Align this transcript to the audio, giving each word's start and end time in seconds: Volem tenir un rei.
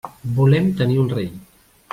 Volem 0.39 0.71
tenir 0.81 0.97
un 1.03 1.15
rei. 1.15 1.31